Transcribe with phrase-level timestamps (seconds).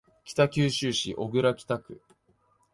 [0.23, 2.01] 北九州市小倉北区